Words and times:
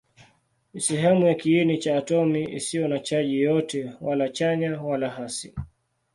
Ni 0.73 0.81
sehemu 0.81 1.27
ya 1.27 1.33
kiini 1.35 1.77
cha 1.77 1.97
atomi 1.97 2.43
isiyo 2.43 2.87
na 2.87 2.99
chaji 2.99 3.41
yoyote, 3.41 3.91
wala 4.01 4.29
chanya 4.29 4.81
wala 4.81 5.09
hasi. 5.09 5.55